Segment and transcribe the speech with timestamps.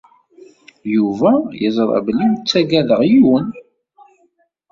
[0.95, 1.31] Yuba
[1.61, 3.47] yeẓra belli ur ttaggadeɣ yiwen.